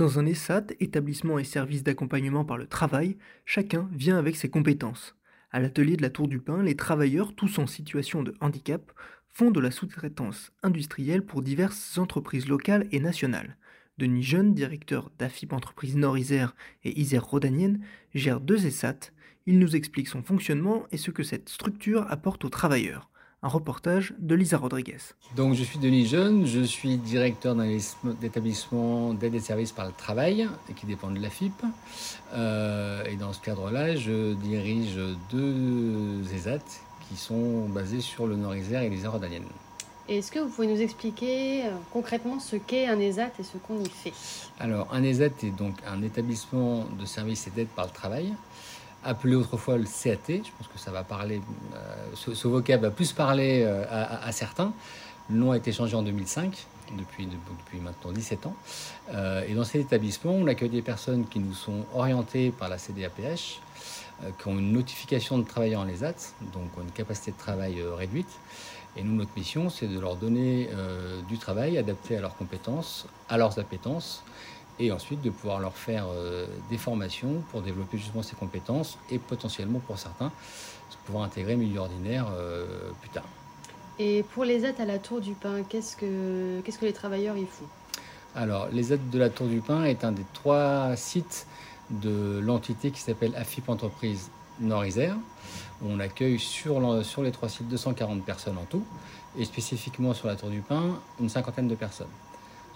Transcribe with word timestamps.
Dans 0.00 0.18
un 0.18 0.24
ESAT, 0.24 0.68
établissement 0.80 1.38
et 1.38 1.44
service 1.44 1.82
d'accompagnement 1.82 2.42
par 2.42 2.56
le 2.56 2.66
travail, 2.66 3.18
chacun 3.44 3.86
vient 3.92 4.16
avec 4.16 4.34
ses 4.34 4.48
compétences. 4.48 5.14
À 5.52 5.60
l'atelier 5.60 5.98
de 5.98 6.00
la 6.00 6.08
Tour 6.08 6.26
du 6.26 6.38
Pin, 6.38 6.62
les 6.62 6.74
travailleurs, 6.74 7.34
tous 7.34 7.58
en 7.58 7.66
situation 7.66 8.22
de 8.22 8.34
handicap, 8.40 8.92
font 9.28 9.50
de 9.50 9.60
la 9.60 9.70
sous-traitance 9.70 10.52
industrielle 10.62 11.22
pour 11.22 11.42
diverses 11.42 11.98
entreprises 11.98 12.48
locales 12.48 12.86
et 12.92 12.98
nationales. 12.98 13.58
Denis 13.98 14.22
Jeune, 14.22 14.54
directeur 14.54 15.10
d'AFIP 15.18 15.52
Entreprise 15.52 15.98
Nord-Isère 15.98 16.54
et 16.82 16.98
Isère 16.98 17.26
Rodanienne, 17.26 17.84
gère 18.14 18.40
deux 18.40 18.64
ESAT. 18.64 19.12
Il 19.44 19.58
nous 19.58 19.76
explique 19.76 20.08
son 20.08 20.22
fonctionnement 20.22 20.86
et 20.92 20.96
ce 20.96 21.10
que 21.10 21.22
cette 21.22 21.50
structure 21.50 22.10
apporte 22.10 22.46
aux 22.46 22.48
travailleurs. 22.48 23.10
Un 23.42 23.48
reportage 23.48 24.12
de 24.18 24.34
Lisa 24.34 24.58
Rodriguez. 24.58 24.98
Donc 25.34 25.54
je 25.54 25.64
suis 25.64 25.78
Denis 25.78 26.04
Jeune, 26.04 26.44
je 26.44 26.60
suis 26.60 26.98
directeur 26.98 27.54
d'un 27.54 27.70
établissement 28.22 29.14
d'aide 29.14 29.34
et 29.34 29.40
services 29.40 29.72
par 29.72 29.86
le 29.86 29.92
travail 29.92 30.46
qui 30.76 30.84
dépend 30.84 31.10
de 31.10 31.18
l'AFIP. 31.18 31.54
Euh, 32.34 33.02
et 33.06 33.16
dans 33.16 33.32
ce 33.32 33.40
cadre-là, 33.40 33.96
je 33.96 34.34
dirige 34.34 34.98
deux 35.30 36.22
ESAT 36.34 36.58
qui 37.08 37.16
sont 37.16 37.66
basés 37.70 38.02
sur 38.02 38.26
le 38.26 38.36
Nord-Isère 38.36 38.82
et 38.82 38.90
l'Isère 38.90 39.12
Rodanienne. 39.12 39.48
Est-ce 40.06 40.30
que 40.30 40.40
vous 40.40 40.50
pouvez 40.50 40.66
nous 40.66 40.82
expliquer 40.82 41.64
euh, 41.64 41.70
concrètement 41.92 42.40
ce 42.40 42.56
qu'est 42.56 42.88
un 42.88 42.98
ESAT 42.98 43.30
et 43.38 43.42
ce 43.42 43.56
qu'on 43.56 43.80
y 43.80 43.88
fait? 43.88 44.12
Alors, 44.58 44.88
un 44.92 45.02
ESAT 45.02 45.44
est 45.44 45.56
donc 45.56 45.76
un 45.86 46.02
établissement 46.02 46.84
de 46.98 47.06
services 47.06 47.46
et 47.46 47.50
d'aide 47.50 47.68
par 47.68 47.86
le 47.86 47.92
travail 47.92 48.34
appelé 49.04 49.34
autrefois 49.34 49.76
le 49.76 49.84
CAT. 49.84 50.18
Je 50.28 50.50
pense 50.58 50.68
que 50.72 50.78
ça 50.78 50.90
va 50.90 51.04
parler, 51.04 51.40
euh, 51.74 52.34
ce, 52.34 52.48
vocable 52.48 52.84
va 52.84 52.90
plus 52.90 53.12
parler 53.12 53.62
euh, 53.64 53.84
à, 53.88 54.30
certains. 54.32 54.72
Le 55.28 55.36
nom 55.36 55.52
a 55.52 55.56
été 55.56 55.72
changé 55.72 55.94
en 55.94 56.02
2005, 56.02 56.66
depuis, 56.98 57.28
maintenant 57.80 58.12
17 58.12 58.46
ans. 58.46 58.56
Euh, 59.12 59.44
et 59.46 59.54
dans 59.54 59.64
cet 59.64 59.82
établissement, 59.82 60.32
on 60.32 60.46
accueille 60.46 60.70
des 60.70 60.82
personnes 60.82 61.26
qui 61.26 61.38
nous 61.38 61.54
sont 61.54 61.84
orientées 61.94 62.50
par 62.50 62.68
la 62.68 62.78
CDAPH, 62.78 63.60
qui 64.38 64.48
ont 64.48 64.58
une 64.58 64.72
notification 64.72 65.38
de 65.38 65.44
travailler 65.44 65.76
en 65.76 65.88
ESAT, 65.88 66.34
donc 66.52 66.76
ont 66.76 66.82
une 66.82 66.90
capacité 66.90 67.30
de 67.30 67.38
travail 67.38 67.82
réduite. 67.96 68.28
Et 68.96 69.02
nous, 69.02 69.14
notre 69.14 69.30
mission, 69.36 69.70
c'est 69.70 69.86
de 69.86 69.98
leur 69.98 70.16
donner 70.16 70.68
du 71.26 71.38
travail 71.38 71.78
adapté 71.78 72.18
à 72.18 72.20
leurs 72.20 72.36
compétences, 72.36 73.06
à 73.30 73.38
leurs 73.38 73.58
appétences 73.58 74.22
et 74.80 74.90
ensuite 74.90 75.20
de 75.20 75.30
pouvoir 75.30 75.60
leur 75.60 75.76
faire 75.76 76.06
euh, 76.08 76.46
des 76.70 76.78
formations 76.78 77.42
pour 77.50 77.62
développer 77.62 77.98
justement 77.98 78.22
ces 78.22 78.34
compétences 78.34 78.98
et 79.10 79.18
potentiellement 79.18 79.78
pour 79.78 79.98
certains 79.98 80.32
pouvoir 81.10 81.24
intégrer 81.24 81.52
le 81.52 81.58
milieu 81.58 81.80
ordinaire 81.80 82.26
euh, 82.32 82.90
plus 83.00 83.10
tard. 83.10 83.24
Et 83.98 84.24
pour 84.34 84.44
les 84.44 84.64
aides 84.64 84.80
à 84.80 84.84
la 84.84 84.98
Tour 84.98 85.20
du 85.20 85.32
Pin, 85.32 85.62
qu'est-ce 85.68 85.96
que, 85.96 86.60
qu'est-ce 86.60 86.78
que 86.78 86.86
les 86.86 86.92
travailleurs 86.92 87.36
y 87.36 87.44
font? 87.44 87.66
Alors, 88.34 88.68
les 88.72 88.92
aides 88.92 89.10
de 89.10 89.18
la 89.18 89.28
Tour 89.28 89.48
du 89.48 89.60
Pin 89.60 89.84
est 89.84 90.04
un 90.04 90.12
des 90.12 90.24
trois 90.32 90.94
sites 90.96 91.46
de 91.90 92.40
l'entité 92.42 92.92
qui 92.92 93.00
s'appelle 93.00 93.34
AFIP 93.36 93.68
Entreprise 93.68 94.30
Nord-Isère. 94.60 95.16
On 95.84 95.98
accueille 95.98 96.38
sur, 96.38 97.04
sur 97.04 97.22
les 97.22 97.32
trois 97.32 97.48
sites 97.48 97.68
240 97.68 98.24
personnes 98.24 98.58
en 98.58 98.64
tout, 98.64 98.84
et 99.36 99.44
spécifiquement 99.44 100.14
sur 100.14 100.28
la 100.28 100.36
Tour 100.36 100.50
du 100.50 100.60
Pin, 100.60 100.98
une 101.20 101.28
cinquantaine 101.28 101.68
de 101.68 101.74
personnes. 101.74 102.06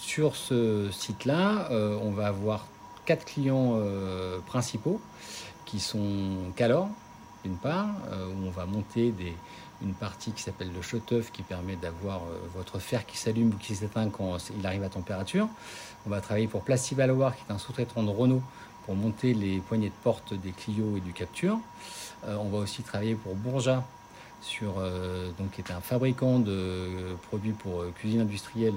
Sur 0.00 0.36
ce 0.36 0.90
site-là, 0.92 1.68
euh, 1.72 1.98
on 2.00 2.12
va 2.12 2.28
avoir 2.28 2.66
quatre 3.04 3.24
clients 3.24 3.72
euh, 3.74 4.38
principaux 4.46 5.00
qui 5.64 5.80
sont 5.80 6.52
Calor, 6.54 6.88
d'une 7.44 7.56
part, 7.56 7.88
euh, 8.12 8.28
où 8.28 8.46
on 8.46 8.50
va 8.50 8.64
monter 8.64 9.12
une 9.82 9.94
partie 9.94 10.30
qui 10.30 10.42
s'appelle 10.42 10.72
le 10.72 10.82
shut-off 10.82 11.32
qui 11.32 11.42
permet 11.42 11.74
d'avoir 11.74 12.22
votre 12.54 12.78
fer 12.78 13.06
qui 13.06 13.18
s'allume 13.18 13.48
ou 13.48 13.58
qui 13.58 13.74
s'éteint 13.74 14.08
quand 14.08 14.38
il 14.56 14.64
arrive 14.64 14.84
à 14.84 14.88
température. 14.88 15.48
On 16.06 16.10
va 16.10 16.20
travailler 16.20 16.46
pour 16.46 16.62
Placivaloir, 16.62 17.36
qui 17.36 17.42
est 17.48 17.52
un 17.52 17.58
sous-traitant 17.58 18.02
de 18.04 18.10
Renault, 18.10 18.42
pour 18.86 18.94
monter 18.94 19.34
les 19.34 19.58
poignées 19.58 19.88
de 19.88 20.02
porte 20.04 20.32
des 20.32 20.52
Clio 20.52 20.96
et 20.96 21.00
du 21.00 21.12
Capture. 21.12 21.58
on 22.26 22.48
va 22.48 22.58
aussi 22.58 22.82
travailler 22.82 23.14
pour 23.14 23.34
Bourja, 23.34 23.84
sur, 24.40 24.74
euh, 24.78 25.30
donc, 25.38 25.52
qui 25.52 25.60
est 25.60 25.70
un 25.70 25.80
fabricant 25.80 26.38
de 26.38 27.16
produits 27.28 27.52
pour 27.52 27.82
euh, 27.82 27.92
cuisine 27.94 28.20
industrielle, 28.20 28.74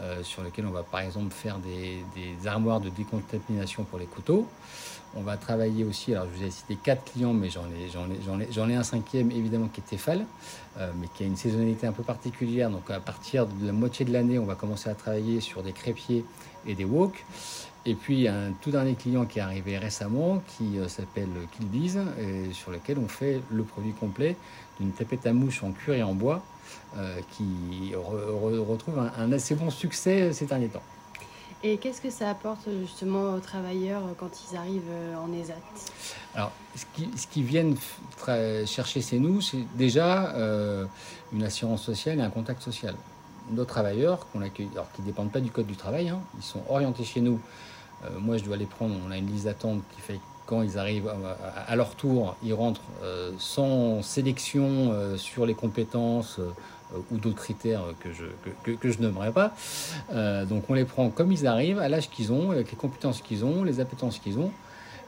euh, 0.00 0.22
sur 0.22 0.42
lequel 0.42 0.66
on 0.66 0.70
va 0.70 0.82
par 0.82 1.00
exemple 1.00 1.32
faire 1.32 1.58
des, 1.58 2.46
armoires 2.46 2.80
de 2.80 2.88
décontamination 2.90 3.84
pour 3.84 3.98
les 3.98 4.06
couteaux. 4.06 4.46
On 5.16 5.22
va 5.22 5.36
travailler 5.36 5.84
aussi, 5.84 6.14
alors 6.14 6.26
je 6.32 6.38
vous 6.38 6.44
ai 6.44 6.50
cité 6.50 6.76
quatre 6.76 7.12
clients, 7.12 7.32
mais 7.32 7.48
j'en 7.50 8.68
ai, 8.68 8.74
un 8.74 8.82
cinquième 8.82 9.30
évidemment 9.30 9.68
qui 9.68 9.80
est 9.80 9.84
Tefal, 9.84 10.24
mais 10.78 11.08
qui 11.14 11.24
a 11.24 11.26
une 11.26 11.36
saisonnalité 11.36 11.86
un 11.86 11.92
peu 11.92 12.02
particulière. 12.02 12.70
Donc 12.70 12.90
à 12.90 13.00
partir 13.00 13.46
de 13.46 13.66
la 13.66 13.72
moitié 13.72 14.04
de 14.04 14.12
l'année, 14.12 14.38
on 14.38 14.44
va 14.44 14.54
commencer 14.54 14.90
à 14.90 14.94
travailler 14.94 15.40
sur 15.40 15.62
des 15.62 15.72
crépiers 15.72 16.24
et 16.66 16.74
des 16.74 16.84
wok. 16.84 17.24
Et 17.86 17.94
puis 17.94 18.28
un 18.28 18.52
tout 18.60 18.70
dernier 18.70 18.94
client 18.94 19.24
qui 19.24 19.38
est 19.38 19.42
arrivé 19.42 19.78
récemment, 19.78 20.42
qui 20.46 20.78
s'appelle 20.88 21.30
Killbiz, 21.52 21.98
et 22.20 22.52
sur 22.52 22.70
lequel 22.70 22.98
on 22.98 23.08
fait 23.08 23.40
le 23.50 23.62
produit 23.62 23.92
complet 23.92 24.36
d'une 24.78 24.92
tapette 24.92 25.26
à 25.26 25.32
mouche 25.32 25.62
en 25.62 25.72
cuir 25.72 25.94
et 25.94 26.02
en 26.02 26.14
bois, 26.14 26.42
euh, 26.96 27.20
qui 27.32 27.94
retrouve 27.94 28.98
un, 28.98 29.32
assez 29.32 29.54
bon 29.54 29.70
succès 29.70 30.22
euh, 30.22 30.32
ces 30.32 30.46
derniers 30.46 30.68
temps. 30.68 30.82
Et 31.64 31.76
qu'est-ce 31.78 32.00
que 32.00 32.10
ça 32.10 32.30
apporte 32.30 32.68
justement 32.80 33.34
aux 33.34 33.40
travailleurs 33.40 34.02
quand 34.18 34.30
ils 34.50 34.56
arrivent 34.56 34.90
euh, 34.90 35.16
en 35.16 35.32
ESAT? 35.32 35.54
Alors, 36.34 36.52
ce 36.76 36.84
qu'ils 36.94 37.10
qui 37.10 37.42
viennent 37.42 37.76
chercher 38.66 39.00
chez 39.00 39.18
nous, 39.18 39.40
c'est 39.40 39.64
déjà 39.76 40.34
une 41.32 41.42
assurance 41.42 41.82
sociale 41.82 42.20
et 42.20 42.22
un 42.22 42.30
contact 42.30 42.62
social. 42.62 42.94
Nos 43.50 43.64
travailleurs, 43.64 44.26
qu'on 44.30 44.42
accueille, 44.42 44.68
alors 44.72 44.92
qui 44.92 45.02
ne 45.02 45.06
dépendent 45.06 45.32
pas 45.32 45.40
du 45.40 45.50
code 45.50 45.66
du 45.66 45.76
travail, 45.76 46.10
hein, 46.10 46.20
ils 46.36 46.44
sont 46.44 46.62
orientés 46.68 47.04
chez 47.04 47.20
nous. 47.20 47.40
moi, 48.20 48.36
je 48.36 48.44
dois 48.44 48.56
les 48.56 48.66
prendre, 48.66 48.94
on 49.06 49.10
a 49.10 49.16
une 49.16 49.26
liste 49.26 49.46
d'attente 49.46 49.82
qui 49.94 50.00
fait 50.00 50.20
quand 50.48 50.62
ils 50.62 50.78
arrivent 50.78 51.12
à 51.66 51.76
leur 51.76 51.94
tour, 51.94 52.34
ils 52.42 52.54
rentrent 52.54 52.80
euh, 53.02 53.32
sans 53.38 54.00
sélection 54.00 54.92
euh, 54.92 55.18
sur 55.18 55.44
les 55.44 55.52
compétences 55.52 56.38
euh, 56.38 56.98
ou 57.10 57.18
d'autres 57.18 57.36
critères 57.36 57.82
que 58.00 58.08
je, 58.14 58.24
que, 58.64 58.90
je 58.90 58.98
n'aimerais 58.98 59.30
pas. 59.30 59.52
donc 60.46 60.70
on 60.70 60.72
les 60.72 60.86
prend 60.86 61.10
comme 61.10 61.30
ils 61.32 61.46
arrivent, 61.46 61.78
à 61.78 61.90
l'âge 61.90 62.08
qu'ils 62.08 62.32
ont, 62.32 62.50
avec 62.50 62.70
les 62.70 62.78
compétences 62.78 63.20
qu'ils 63.20 63.44
ont, 63.44 63.62
les 63.62 63.78
appétences 63.80 64.18
qu'ils 64.18 64.38
ont. 64.38 64.50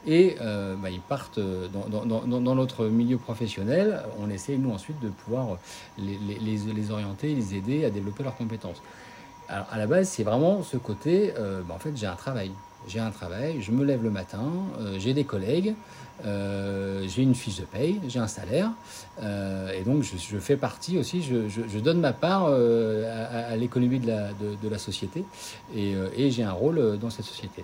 Et 0.05 0.37
bah, 0.39 0.91
ils 0.91 1.01
partent 1.01 1.39
dans, 1.39 2.55
notre 2.55 2.85
milieu 2.85 3.17
professionnel. 3.17 4.03
On 4.19 4.29
essaie, 4.29 4.57
nous, 4.57 4.71
ensuite, 4.71 4.99
de 4.99 5.09
pouvoir 5.09 5.57
les, 5.97 6.91
orienter, 6.91 7.33
les 7.33 7.55
aider 7.55 7.83
à 7.85 7.89
développer 7.89 8.21
leurs 8.21 8.37
compétences. 8.37 8.81
Alors, 9.49 9.65
à 9.71 9.79
la 9.79 9.87
base, 9.87 10.07
c'est 10.07 10.23
vraiment 10.23 10.61
ce 10.61 10.77
côté, 10.77 11.33
bah, 11.67 11.73
en 11.73 11.79
fait, 11.79 11.97
j'ai 11.97 12.05
un 12.05 12.15
travail 12.15 12.51
j'ai 12.87 12.99
un 12.99 13.11
travail, 13.11 13.61
je 13.61 13.71
me 13.71 13.83
lève 13.85 14.03
le 14.03 14.09
matin, 14.09 14.51
euh, 14.79 14.97
j'ai 14.99 15.13
des 15.13 15.23
collègues, 15.23 15.75
euh, 16.25 17.05
j'ai 17.07 17.23
une 17.23 17.35
fiche 17.35 17.59
de 17.59 17.65
paye, 17.65 17.99
j'ai 18.07 18.19
un 18.19 18.27
salaire, 18.27 18.71
euh, 19.21 19.71
et 19.73 19.83
donc 19.83 20.03
je, 20.03 20.37
fais 20.37 20.57
partie 20.57 20.97
aussi, 20.97 21.21
je, 21.21 21.79
donne 21.79 21.99
ma 21.99 22.13
part 22.13 22.45
à, 22.47 23.55
l'économie 23.55 23.99
de 23.99 24.07
la, 24.07 24.29
de, 24.33 24.69
la, 24.69 24.77
société, 24.77 25.23
et, 25.75 25.93
et 26.15 26.31
j'ai 26.31 26.43
un 26.43 26.51
rôle 26.53 26.97
dans 26.99 27.09
cette 27.09 27.25
société. 27.25 27.63